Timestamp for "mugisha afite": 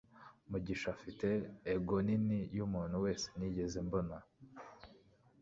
0.49-1.27